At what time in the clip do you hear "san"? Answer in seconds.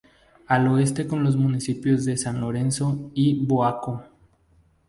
2.17-2.41